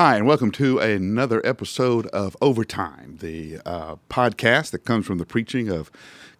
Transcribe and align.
Hi, 0.00 0.14
and 0.14 0.28
welcome 0.28 0.52
to 0.52 0.78
another 0.78 1.44
episode 1.44 2.06
of 2.10 2.36
Overtime, 2.40 3.18
the 3.20 3.58
uh, 3.66 3.96
podcast 4.08 4.70
that 4.70 4.84
comes 4.84 5.06
from 5.06 5.18
the 5.18 5.26
preaching 5.26 5.68
of 5.68 5.90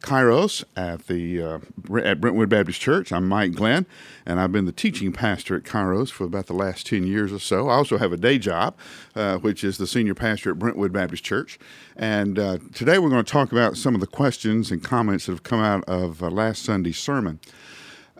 Kairos 0.00 0.62
at 0.77 1.09
the 1.09 1.42
uh, 1.42 1.59
at 2.05 2.20
Brentwood 2.20 2.50
Baptist 2.50 2.80
Church. 2.80 3.10
I'm 3.10 3.27
Mike 3.27 3.55
Glenn, 3.55 3.84
and 4.24 4.38
I've 4.38 4.52
been 4.52 4.66
the 4.66 4.70
teaching 4.70 5.12
pastor 5.12 5.56
at 5.56 5.64
Kairos 5.64 6.09
for 6.09 6.23
about 6.23 6.46
the 6.46 6.52
last 6.52 6.86
ten 6.86 7.05
years 7.05 7.32
or 7.32 7.41
so. 7.41 7.68
I 7.68 7.74
also 7.74 7.98
have 7.98 8.12
a 8.12 8.16
day 8.16 8.38
job, 8.38 8.77
uh, 9.16 9.38
which 9.38 9.65
is 9.65 9.77
the 9.77 9.88
senior 9.88 10.15
pastor 10.15 10.52
at 10.52 10.60
Brentwood 10.60 10.93
Baptist 10.93 11.24
Church. 11.24 11.59
And 11.96 12.38
uh, 12.38 12.59
today 12.73 13.01
we're 13.01 13.10
going 13.10 13.24
to 13.24 13.32
talk 13.32 13.51
about 13.51 13.77
some 13.77 13.96
of 13.96 14.01
the 14.01 14.06
questions 14.06 14.70
and 14.70 14.84
comments 14.84 15.27
that 15.27 15.32
have 15.32 15.43
come 15.43 15.59
out 15.59 15.82
of 15.88 16.23
uh, 16.23 16.30
last 16.30 16.62
Sunday's 16.62 16.98
sermon. 16.98 17.40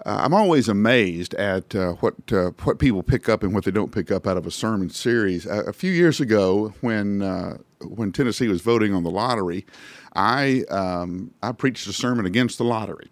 Uh, 0.07 0.21
I'm 0.23 0.35
always 0.35 0.69
amazed 0.69 1.35
at 1.35 1.75
uh, 1.75 1.93
what 1.95 2.15
uh, 2.33 2.51
what 2.63 2.79
people 2.79 3.03
pick 3.03 3.29
up 3.29 3.43
and 3.43 3.53
what 3.55 3.65
they 3.65 3.71
don't 3.71 3.93
pick 3.93 4.11
up 4.11 4.27
out 4.27 4.37
of 4.37 4.47
a 4.47 4.51
sermon 4.51 4.91
series. 4.91 5.45
a 5.47 5.73
few 5.73 5.91
years 5.93 6.21
ago, 6.21 6.75
when 6.81 7.23
uh, 7.23 7.59
when 7.81 8.13
Tennessee 8.13 8.49
was 8.49 8.61
voting 8.61 8.95
on 8.95 9.03
the 9.03 9.11
lottery, 9.11 9.67
I 10.15 10.65
um, 10.71 11.33
I 11.43 11.53
preached 11.53 11.87
a 11.87 11.93
sermon 11.93 12.27
against 12.27 12.59
the 12.59 12.65
lottery 12.65 13.09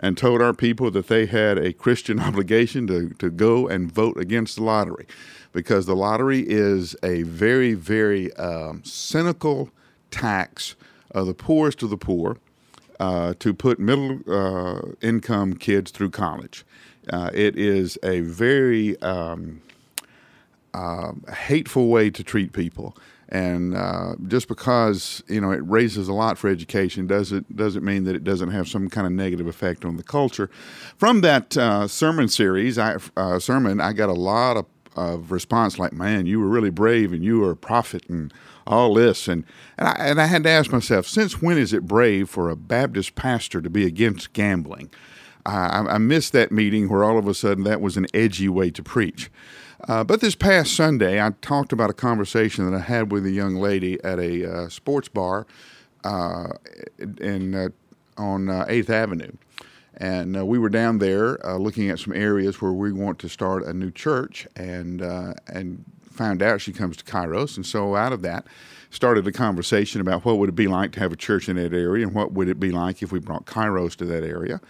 and 0.00 0.16
told 0.16 0.40
our 0.40 0.54
people 0.54 0.90
that 0.92 1.08
they 1.08 1.26
had 1.26 1.58
a 1.58 1.72
Christian 1.72 2.20
obligation 2.28 2.86
to, 2.86 3.10
to 3.18 3.30
go 3.30 3.66
and 3.66 3.90
vote 3.90 4.16
against 4.16 4.56
the 4.56 4.62
lottery 4.62 5.06
because 5.52 5.86
the 5.86 5.96
lottery 5.96 6.44
is 6.46 6.94
a 7.02 7.22
very, 7.22 7.74
very 7.74 8.32
um, 8.34 8.82
cynical 8.84 9.70
tax 10.10 10.76
of 11.10 11.26
the 11.26 11.34
poorest 11.34 11.82
of 11.82 11.90
the 11.90 11.96
poor 11.96 12.36
uh, 13.00 13.34
to 13.38 13.54
put 13.54 13.78
middle 13.78 14.20
uh, 14.28 14.80
income 15.00 15.54
kids 15.54 15.90
through 15.90 16.10
college. 16.10 16.64
Uh, 17.10 17.30
it 17.32 17.56
is 17.56 17.98
a 18.02 18.20
very 18.20 19.00
um, 19.00 19.62
um, 20.74 21.24
hateful 21.32 21.88
way 21.88 22.10
to 22.10 22.22
treat 22.22 22.52
people. 22.52 22.96
And 23.30 23.76
uh, 23.76 24.14
just 24.26 24.48
because 24.48 25.22
you 25.28 25.38
know 25.38 25.50
it 25.50 25.60
raises 25.68 26.08
a 26.08 26.14
lot 26.14 26.38
for 26.38 26.48
education 26.48 27.06
doesn't 27.06 27.54
doesn't 27.54 27.84
mean 27.84 28.04
that 28.04 28.16
it 28.16 28.24
doesn't 28.24 28.50
have 28.50 28.66
some 28.68 28.88
kind 28.88 29.06
of 29.06 29.12
negative 29.12 29.46
effect 29.46 29.84
on 29.84 29.98
the 29.98 30.02
culture. 30.02 30.48
From 30.96 31.20
that 31.20 31.54
uh, 31.54 31.88
sermon 31.88 32.28
series, 32.28 32.78
I 32.78 32.96
sermon, 33.38 33.82
I 33.82 33.92
got 33.92 34.08
a 34.08 34.14
lot 34.14 34.56
of, 34.56 34.64
of 34.98 35.32
response 35.32 35.78
like, 35.78 35.92
"Man, 35.92 36.26
you 36.26 36.40
were 36.40 36.48
really 36.48 36.70
brave, 36.70 37.12
and 37.12 37.24
you 37.24 37.40
were 37.40 37.52
a 37.52 37.56
prophet," 37.56 38.04
and 38.08 38.32
all 38.68 38.94
this. 38.94 39.26
And, 39.26 39.44
and, 39.78 39.88
I, 39.88 39.92
and 39.98 40.20
I 40.20 40.26
had 40.26 40.44
to 40.44 40.50
ask 40.50 40.70
myself, 40.70 41.06
since 41.06 41.40
when 41.40 41.58
is 41.58 41.72
it 41.72 41.86
brave 41.86 42.28
for 42.28 42.50
a 42.50 42.56
Baptist 42.56 43.14
pastor 43.14 43.60
to 43.60 43.70
be 43.70 43.84
against 43.84 44.32
gambling? 44.34 44.90
I, 45.46 45.84
I 45.88 45.98
missed 45.98 46.32
that 46.34 46.52
meeting 46.52 46.88
where 46.88 47.02
all 47.02 47.18
of 47.18 47.26
a 47.26 47.34
sudden 47.34 47.64
that 47.64 47.80
was 47.80 47.96
an 47.96 48.06
edgy 48.12 48.48
way 48.48 48.70
to 48.70 48.82
preach. 48.82 49.30
Uh, 49.88 50.04
but 50.04 50.20
this 50.20 50.34
past 50.34 50.74
Sunday, 50.74 51.22
I 51.22 51.30
talked 51.40 51.72
about 51.72 51.88
a 51.88 51.94
conversation 51.94 52.70
that 52.70 52.76
I 52.76 52.82
had 52.82 53.10
with 53.10 53.24
a 53.24 53.30
young 53.30 53.54
lady 53.54 54.02
at 54.04 54.18
a 54.18 54.44
uh, 54.44 54.68
sports 54.68 55.08
bar 55.08 55.46
uh, 56.04 56.48
in, 56.98 57.54
uh, 57.54 57.68
on 58.16 58.46
8th 58.46 58.90
uh, 58.90 58.92
Avenue. 58.92 59.32
And 59.98 60.36
uh, 60.36 60.46
we 60.46 60.58
were 60.58 60.68
down 60.68 60.98
there 60.98 61.38
looking 61.58 61.90
at 61.90 61.98
some 61.98 62.14
areas 62.14 62.62
where 62.62 62.72
we 62.72 62.92
want 62.92 63.18
to 63.18 63.28
start 63.28 63.64
a 63.64 63.72
new 63.72 63.90
church. 63.90 64.46
And, 64.56 65.00
and 65.00 65.84
found 66.18 66.42
out 66.42 66.60
she 66.60 66.72
comes 66.72 66.96
to 66.96 67.04
Kairos, 67.04 67.56
and 67.56 67.64
so 67.64 67.94
out 67.94 68.12
of 68.12 68.22
that 68.22 68.44
started 68.90 69.26
a 69.26 69.32
conversation 69.32 70.00
about 70.00 70.24
what 70.24 70.38
would 70.38 70.48
it 70.48 70.54
be 70.54 70.66
like 70.66 70.92
to 70.92 71.00
have 71.00 71.12
a 71.12 71.16
church 71.16 71.48
in 71.48 71.56
that 71.56 71.72
area 71.72 72.06
and 72.06 72.14
what 72.14 72.32
would 72.32 72.48
it 72.48 72.58
be 72.58 72.70
like 72.70 73.02
if 73.02 73.12
we 73.12 73.18
brought 73.18 73.44
Kairos 73.46 73.94
to 73.96 74.04
that 74.06 74.24
area. 74.24 74.60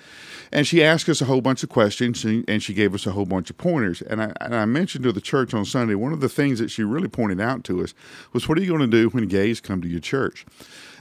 And 0.52 0.66
she 0.66 0.82
asked 0.82 1.08
us 1.08 1.20
a 1.20 1.26
whole 1.26 1.40
bunch 1.40 1.62
of 1.62 1.68
questions 1.68 2.24
and 2.24 2.62
she 2.62 2.74
gave 2.74 2.94
us 2.94 3.06
a 3.06 3.12
whole 3.12 3.26
bunch 3.26 3.50
of 3.50 3.58
pointers. 3.58 4.02
And 4.02 4.22
I, 4.22 4.32
and 4.40 4.54
I 4.54 4.64
mentioned 4.64 5.04
to 5.04 5.12
the 5.12 5.20
church 5.20 5.54
on 5.54 5.64
Sunday, 5.64 5.94
one 5.94 6.12
of 6.12 6.20
the 6.20 6.28
things 6.28 6.58
that 6.58 6.70
she 6.70 6.82
really 6.82 7.08
pointed 7.08 7.40
out 7.40 7.64
to 7.64 7.82
us 7.82 7.94
was 8.32 8.48
what 8.48 8.58
are 8.58 8.62
you 8.62 8.68
going 8.68 8.80
to 8.80 8.86
do 8.86 9.08
when 9.10 9.28
gays 9.28 9.60
come 9.60 9.80
to 9.82 9.88
your 9.88 10.00
church? 10.00 10.46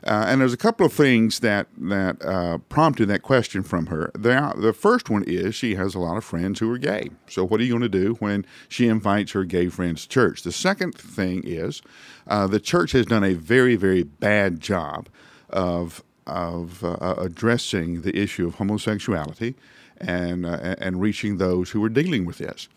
Uh, 0.04 0.26
and 0.28 0.42
there's 0.42 0.54
a 0.54 0.58
couple 0.58 0.86
of 0.86 0.94
things 0.94 1.40
that 1.40 1.68
that 1.78 2.24
uh, 2.24 2.58
prompted 2.70 3.08
that 3.08 3.24
question 3.24 3.64
from 3.64 3.88
her. 3.88 4.12
The, 4.14 4.54
the 4.56 4.74
first 4.74 5.10
one 5.10 5.24
is 5.24 5.56
she 5.56 5.76
has 5.76 5.96
a 5.96 6.00
lot 6.00 6.18
of 6.18 6.24
friends 6.24 6.60
who 6.60 6.72
are 6.72 6.78
gay. 6.78 7.10
So 7.28 7.46
what 7.46 7.60
are 7.60 7.64
you 7.64 7.72
going 7.72 7.82
to 7.82 7.90
do 7.90 8.14
when 8.16 8.46
she 8.70 8.88
invites 8.88 9.32
her 9.32 9.44
gay 9.44 9.70
friends 9.70 10.04
to 10.04 10.10
church? 10.10 10.44
The 10.44 10.52
second 10.52 10.94
thing 10.94 11.42
is 11.46 11.82
uh, 12.28 12.48
the 12.48 12.60
church 12.60 12.92
has 12.92 13.07
done 13.08 13.24
a 13.24 13.34
very 13.34 13.76
very 13.76 14.04
bad 14.04 14.60
job 14.60 15.10
of 15.50 16.04
of 16.26 16.84
uh, 16.84 17.16
addressing 17.18 18.02
the 18.02 18.18
issue 18.18 18.48
of 18.48 18.56
homosexuality 18.56 19.56
and 20.00 20.46
uh, 20.46 20.76
and 20.80 21.02
reaching 21.02 21.38
those 21.38 21.72
who 21.72 21.84
are 21.84 21.90
dealing 21.90 22.26
with 22.26 22.38
this. 22.38 22.68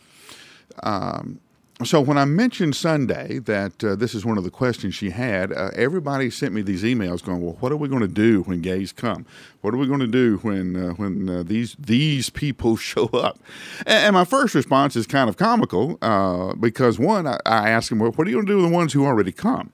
Um, 0.82 1.40
so 1.82 1.98
when 2.00 2.18
I 2.18 2.26
mentioned 2.26 2.76
Sunday 2.76 3.38
that 3.38 3.82
uh, 3.82 3.94
this 3.94 4.14
is 4.14 4.22
one 4.22 4.36
of 4.36 4.44
the 4.44 4.50
questions 4.50 4.94
she 4.94 5.10
had, 5.10 5.50
uh, 5.50 5.70
everybody 5.74 6.28
sent 6.28 6.52
me 6.52 6.60
these 6.60 6.82
emails 6.82 7.24
going, 7.24 7.40
"Well, 7.40 7.56
what 7.60 7.72
are 7.72 7.76
we 7.76 7.88
going 7.88 8.02
to 8.02 8.08
do 8.08 8.42
when 8.42 8.60
gays 8.60 8.92
come? 8.92 9.24
What 9.62 9.72
are 9.72 9.78
we 9.78 9.86
going 9.86 10.00
to 10.00 10.06
do 10.06 10.36
when 10.38 10.76
uh, 10.76 10.90
when 10.90 11.28
uh, 11.28 11.42
these 11.42 11.76
these 11.78 12.28
people 12.28 12.76
show 12.90 13.06
up?" 13.06 13.38
And, 13.86 14.06
and, 14.06 14.14
my 14.14 14.26
first 14.26 14.54
response 14.54 14.94
is 14.94 15.06
kind 15.06 15.30
of 15.30 15.38
comical 15.38 15.98
uh, 16.02 16.54
because 16.54 16.98
one, 16.98 17.26
I, 17.26 17.38
I 17.46 17.70
asked 17.70 17.88
them, 17.88 17.98
"Well, 17.98 18.12
what 18.12 18.26
are 18.26 18.30
you 18.30 18.36
going 18.36 18.46
to 18.46 18.52
do 18.52 18.56
with 18.58 18.66
the 18.66 18.74
ones 18.74 18.92
who 18.92 19.06
already 19.06 19.32
come?" 19.32 19.72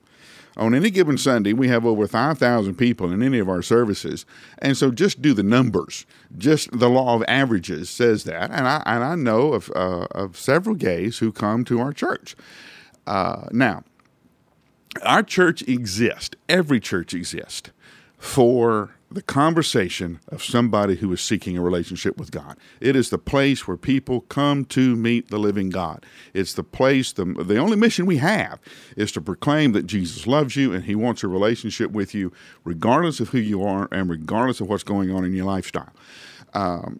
On 0.57 0.73
any 0.73 0.89
given 0.89 1.17
Sunday, 1.17 1.53
we 1.53 1.67
have 1.67 1.85
over 1.85 2.07
5,000 2.07 2.75
people 2.75 3.11
in 3.11 3.21
any 3.21 3.39
of 3.39 3.47
our 3.47 3.61
services. 3.61 4.25
And 4.59 4.75
so 4.75 4.91
just 4.91 5.21
do 5.21 5.33
the 5.33 5.43
numbers. 5.43 6.05
Just 6.37 6.77
the 6.77 6.89
law 6.89 7.15
of 7.15 7.23
averages 7.27 7.89
says 7.89 8.23
that. 8.23 8.51
And 8.51 8.67
I, 8.67 8.81
and 8.85 9.03
I 9.03 9.15
know 9.15 9.53
of, 9.53 9.71
uh, 9.75 10.07
of 10.11 10.37
several 10.37 10.75
gays 10.75 11.19
who 11.19 11.31
come 11.31 11.63
to 11.65 11.79
our 11.79 11.93
church. 11.93 12.35
Uh, 13.05 13.47
now, 13.51 13.83
our 15.03 15.23
church 15.23 15.61
exists, 15.63 16.35
every 16.49 16.79
church 16.79 17.13
exists 17.13 17.71
for 18.17 18.96
the 19.09 19.21
conversation 19.21 20.19
of 20.27 20.43
somebody 20.43 20.95
who 20.95 21.11
is 21.13 21.21
seeking 21.21 21.57
a 21.57 21.61
relationship 21.61 22.17
with 22.17 22.31
God. 22.31 22.57
It 22.81 22.95
is 22.95 23.09
the 23.09 23.17
place 23.17 23.67
where 23.67 23.77
people 23.77 24.21
come 24.21 24.65
to 24.65 24.95
meet 24.95 25.29
the 25.29 25.37
living 25.37 25.69
God. 25.69 26.05
It's 26.33 26.53
the 26.53 26.63
place, 26.63 27.13
the, 27.13 27.25
the 27.25 27.57
only 27.57 27.77
mission 27.77 28.05
we 28.05 28.17
have 28.17 28.59
is 28.97 29.11
to 29.13 29.21
proclaim 29.21 29.71
that 29.71 29.87
Jesus 29.87 30.27
loves 30.27 30.55
you 30.55 30.73
and 30.73 30.83
he 30.83 30.95
wants 30.95 31.23
a 31.23 31.27
relationship 31.27 31.91
with 31.91 32.13
you, 32.13 32.33
regardless 32.65 33.19
of 33.19 33.29
who 33.29 33.39
you 33.39 33.63
are 33.63 33.87
and 33.91 34.09
regardless 34.09 34.59
of 34.59 34.67
what's 34.67 34.83
going 34.83 35.11
on 35.11 35.23
in 35.23 35.33
your 35.33 35.45
lifestyle. 35.45 35.93
Um, 36.53 36.99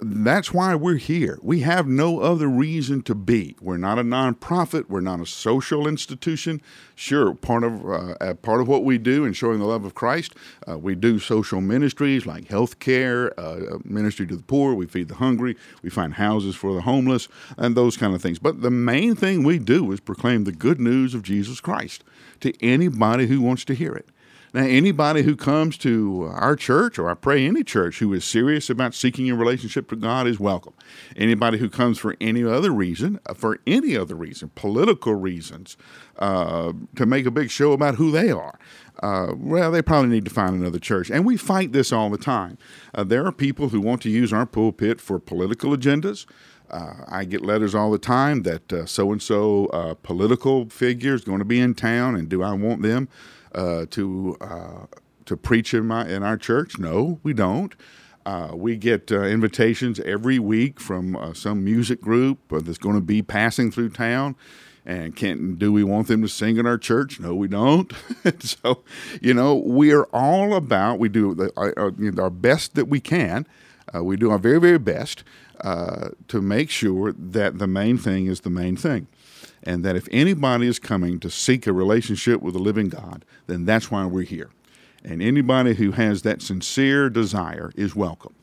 that's 0.00 0.52
why 0.52 0.74
we're 0.74 0.96
here. 0.96 1.38
We 1.42 1.60
have 1.60 1.86
no 1.86 2.20
other 2.20 2.48
reason 2.48 3.02
to 3.02 3.14
be. 3.14 3.56
We're 3.60 3.78
not 3.78 3.98
a 3.98 4.02
nonprofit. 4.02 4.88
We're 4.88 5.00
not 5.00 5.20
a 5.20 5.26
social 5.26 5.88
institution. 5.88 6.60
Sure, 6.94 7.34
part 7.34 7.64
of 7.64 7.90
uh, 7.90 8.34
part 8.34 8.60
of 8.60 8.68
what 8.68 8.84
we 8.84 8.98
do 8.98 9.24
in 9.24 9.32
showing 9.32 9.58
the 9.58 9.64
love 9.64 9.84
of 9.84 9.94
Christ, 9.94 10.34
uh, 10.68 10.76
we 10.76 10.94
do 10.94 11.18
social 11.18 11.60
ministries 11.60 12.26
like 12.26 12.48
health 12.48 12.78
care, 12.78 13.38
uh, 13.40 13.78
ministry 13.84 14.26
to 14.26 14.36
the 14.36 14.42
poor. 14.42 14.74
We 14.74 14.86
feed 14.86 15.08
the 15.08 15.14
hungry. 15.14 15.56
We 15.82 15.88
find 15.88 16.14
houses 16.14 16.56
for 16.56 16.74
the 16.74 16.82
homeless, 16.82 17.28
and 17.56 17.74
those 17.74 17.96
kind 17.96 18.14
of 18.14 18.20
things. 18.20 18.38
But 18.38 18.60
the 18.60 18.70
main 18.70 19.14
thing 19.14 19.44
we 19.44 19.58
do 19.58 19.90
is 19.92 20.00
proclaim 20.00 20.44
the 20.44 20.52
good 20.52 20.80
news 20.80 21.14
of 21.14 21.22
Jesus 21.22 21.60
Christ 21.60 22.04
to 22.40 22.52
anybody 22.62 23.26
who 23.28 23.40
wants 23.40 23.64
to 23.64 23.74
hear 23.74 23.94
it. 23.94 24.10
Now, 24.54 24.62
anybody 24.62 25.22
who 25.22 25.36
comes 25.36 25.76
to 25.78 26.30
our 26.32 26.56
church, 26.56 26.98
or 26.98 27.10
I 27.10 27.14
pray 27.14 27.44
any 27.44 27.62
church, 27.62 27.98
who 27.98 28.12
is 28.12 28.24
serious 28.24 28.70
about 28.70 28.94
seeking 28.94 29.28
a 29.30 29.34
relationship 29.34 29.90
with 29.90 30.00
God 30.00 30.26
is 30.26 30.38
welcome. 30.38 30.72
Anybody 31.16 31.58
who 31.58 31.68
comes 31.68 31.98
for 31.98 32.16
any 32.20 32.44
other 32.44 32.70
reason, 32.70 33.18
uh, 33.26 33.34
for 33.34 33.58
any 33.66 33.96
other 33.96 34.14
reason, 34.14 34.50
political 34.54 35.14
reasons, 35.14 35.76
uh, 36.18 36.72
to 36.94 37.06
make 37.06 37.26
a 37.26 37.30
big 37.30 37.50
show 37.50 37.72
about 37.72 37.96
who 37.96 38.10
they 38.10 38.30
are, 38.30 38.58
uh, 39.02 39.34
well, 39.36 39.70
they 39.70 39.82
probably 39.82 40.10
need 40.10 40.24
to 40.24 40.30
find 40.30 40.54
another 40.54 40.78
church. 40.78 41.10
And 41.10 41.26
we 41.26 41.36
fight 41.36 41.72
this 41.72 41.92
all 41.92 42.08
the 42.08 42.16
time. 42.16 42.56
Uh, 42.94 43.04
there 43.04 43.26
are 43.26 43.32
people 43.32 43.70
who 43.70 43.80
want 43.80 44.00
to 44.02 44.10
use 44.10 44.32
our 44.32 44.46
pulpit 44.46 45.00
for 45.00 45.18
political 45.18 45.76
agendas. 45.76 46.24
Uh, 46.70 47.04
I 47.06 47.24
get 47.24 47.42
letters 47.42 47.74
all 47.74 47.90
the 47.90 47.98
time 47.98 48.42
that 48.42 48.88
so 48.88 49.12
and 49.12 49.22
so 49.22 49.96
political 50.02 50.68
figure 50.68 51.14
is 51.14 51.22
going 51.22 51.38
to 51.38 51.44
be 51.44 51.60
in 51.60 51.74
town, 51.74 52.16
and 52.16 52.28
do 52.28 52.42
I 52.42 52.54
want 52.54 52.82
them 52.82 53.08
uh, 53.56 53.86
to 53.90 54.36
uh, 54.40 54.86
to 55.24 55.36
preach 55.36 55.74
in 55.74 55.86
my 55.86 56.06
in 56.06 56.22
our 56.22 56.36
church? 56.36 56.78
No, 56.78 57.18
we 57.22 57.32
don't. 57.32 57.74
Uh, 58.24 58.50
we 58.54 58.76
get 58.76 59.10
uh, 59.10 59.22
invitations 59.22 60.00
every 60.00 60.38
week 60.38 60.80
from 60.80 61.16
uh, 61.16 61.32
some 61.32 61.64
music 61.64 62.00
group 62.00 62.38
that's 62.50 62.78
going 62.78 62.96
to 62.96 63.00
be 63.00 63.22
passing 63.22 63.70
through 63.70 63.88
town. 63.88 64.36
And 64.84 65.16
can 65.16 65.54
do 65.54 65.72
we 65.72 65.82
want 65.82 66.06
them 66.08 66.22
to 66.22 66.28
sing 66.28 66.58
in 66.58 66.66
our 66.66 66.78
church? 66.78 67.18
No, 67.18 67.34
we 67.34 67.48
don't. 67.48 67.92
so, 68.40 68.84
you 69.20 69.32
know, 69.34 69.54
we 69.56 69.92
are 69.92 70.04
all 70.12 70.54
about 70.54 70.98
we 70.98 71.08
do 71.08 71.34
the, 71.34 71.52
our, 71.56 71.72
our 72.20 72.30
best 72.30 72.74
that 72.74 72.86
we 72.86 73.00
can. 73.00 73.46
we 73.94 74.16
do 74.16 74.30
our 74.30 74.38
very 74.38 74.60
very 74.60 74.78
best 74.78 75.24
to 75.64 76.42
make 76.42 76.70
sure 76.70 77.12
that 77.12 77.58
the 77.58 77.66
main 77.66 77.96
thing 77.96 78.26
is 78.26 78.40
the 78.42 78.50
main 78.50 78.76
thing 78.76 79.08
and 79.62 79.84
that 79.84 79.96
if 79.96 80.08
anybody 80.10 80.66
is 80.66 80.78
coming 80.78 81.18
to 81.20 81.30
seek 81.30 81.66
a 81.66 81.72
relationship 81.72 82.40
with 82.40 82.54
the 82.54 82.60
living 82.60 82.88
God, 82.88 83.24
then 83.46 83.64
that's 83.64 83.90
why 83.90 84.04
we're 84.06 84.22
here. 84.22 84.50
And 85.04 85.22
anybody 85.22 85.74
who 85.74 85.92
has 85.92 86.22
that 86.22 86.42
sincere 86.42 87.08
desire 87.08 87.72
is 87.76 87.94
welcome. 87.94 88.34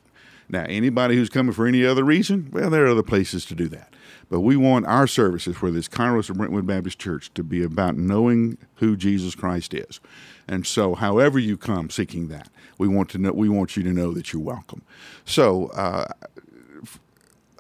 Now, 0.50 0.66
anybody 0.68 1.16
who's 1.16 1.30
coming 1.30 1.54
for 1.54 1.66
any 1.66 1.86
other 1.86 2.04
reason, 2.04 2.50
well, 2.52 2.70
there 2.70 2.86
are 2.86 2.90
other 2.90 3.04
places 3.04 3.46
to 3.46 3.56
do 3.56 3.68
that. 3.70 3.94
But 4.30 4.42
we 4.42 4.56
want 4.56 4.86
our 4.86 5.08
services, 5.08 5.62
whether 5.62 5.78
it's 5.78 5.88
Kairos 5.88 6.30
or 6.30 6.34
Brentwood 6.34 6.66
Baptist 6.66 7.00
Church, 7.00 7.34
to 7.34 7.44
be 7.44 7.64
about 7.64 7.98
knowing 7.98 8.58
who 8.76 8.96
Jesus 8.96 9.36
Christ 9.36 9.74
is. 9.74 10.00
And 10.48 10.66
so, 10.66 10.96
however 10.96 11.40
you 11.40 11.58
come 11.58 11.90
seeking 11.90 12.28
that, 12.30 12.50
we 12.78 12.88
want 12.88 13.10
to 13.12 13.18
know. 13.18 13.32
We 13.32 13.50
want 13.50 13.78
you 13.78 13.84
to 13.84 13.94
know 13.94 14.12
that 14.14 14.34
you're 14.34 14.42
welcome. 14.42 14.82
So, 15.26 15.68
uh, 15.68 16.08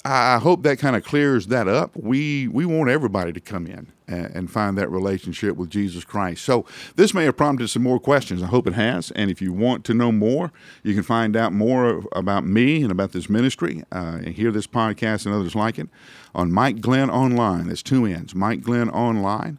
I 0.05 0.37
hope 0.37 0.63
that 0.63 0.79
kind 0.79 0.97
of 0.97 1.03
clears 1.05 1.47
that 1.47 1.69
up. 1.69 1.95
We 1.95 2.49
we 2.49 2.65
want 2.65 2.89
everybody 2.89 3.31
to 3.31 3.39
come 3.39 3.65
in 3.65 3.87
and, 4.05 4.35
and, 4.35 4.51
find 4.51 4.77
that 4.77 4.91
relationship 4.91 5.55
with 5.55 5.69
Jesus 5.69 6.03
Christ. 6.03 6.43
So 6.43 6.65
this 6.97 7.13
may 7.13 7.23
have 7.23 7.37
prompted 7.37 7.69
some 7.69 7.83
more 7.83 8.01
questions. 8.01 8.43
I 8.43 8.47
hope 8.47 8.67
it 8.67 8.73
has. 8.73 9.11
And 9.11 9.31
if 9.31 9.41
you 9.41 9.53
want 9.53 9.85
to 9.85 9.93
know 9.93 10.11
more, 10.11 10.51
you 10.83 10.93
can 10.93 11.03
find 11.03 11.37
out 11.37 11.53
more 11.53 12.03
about 12.11 12.45
me 12.45 12.83
and 12.83 12.91
about 12.91 13.13
this 13.13 13.29
ministry 13.29 13.83
uh, 13.93 14.19
and 14.25 14.35
hear 14.35 14.51
this 14.51 14.67
podcast 14.67 15.25
and 15.25 15.33
others 15.33 15.55
like 15.55 15.79
it 15.79 15.87
on 16.35 16.51
Mike 16.51 16.81
Glenn 16.81 17.09
Online. 17.09 17.67
That's 17.67 17.81
two 17.81 18.05
ends. 18.05 18.35
Mike 18.35 18.61
Glenn 18.61 18.89
Online. 18.89 19.57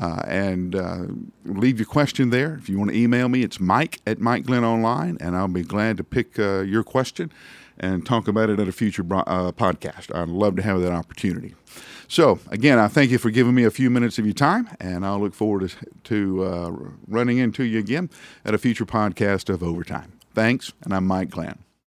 Uh, 0.00 0.22
and 0.26 0.74
uh, 0.74 1.04
leave 1.44 1.78
your 1.78 1.86
question 1.86 2.30
there. 2.30 2.56
If 2.56 2.68
you 2.68 2.78
want 2.78 2.90
to 2.90 2.96
email 2.96 3.28
me, 3.28 3.44
it's 3.44 3.60
Mike 3.60 4.00
at 4.04 4.18
Mike 4.18 4.42
Glenn 4.42 4.64
Online, 4.64 5.16
and 5.20 5.36
I'll 5.36 5.46
be 5.46 5.62
glad 5.62 5.98
to 5.98 6.02
pick 6.02 6.36
uh, 6.36 6.62
your 6.62 6.82
question 6.82 7.30
and 7.78 8.04
talk 8.06 8.28
about 8.28 8.50
it 8.50 8.60
at 8.60 8.68
a 8.68 8.72
future 8.72 9.02
uh, 9.02 9.52
podcast. 9.52 10.14
I'd 10.14 10.28
love 10.28 10.56
to 10.56 10.62
have 10.62 10.80
that 10.80 10.92
opportunity. 10.92 11.54
So, 12.06 12.38
again, 12.50 12.78
I 12.78 12.88
thank 12.88 13.10
you 13.10 13.18
for 13.18 13.30
giving 13.30 13.54
me 13.54 13.64
a 13.64 13.70
few 13.70 13.90
minutes 13.90 14.18
of 14.18 14.26
your 14.26 14.34
time, 14.34 14.68
and 14.78 15.04
I'll 15.04 15.20
look 15.20 15.34
forward 15.34 15.68
to, 15.70 15.76
to 16.04 16.44
uh, 16.44 16.70
running 17.08 17.38
into 17.38 17.64
you 17.64 17.78
again 17.78 18.10
at 18.44 18.54
a 18.54 18.58
future 18.58 18.84
podcast 18.84 19.48
of 19.48 19.62
Overtime. 19.62 20.12
Thanks, 20.34 20.72
and 20.82 20.94
I'm 20.94 21.06
Mike 21.06 21.30
Glenn. 21.30 21.63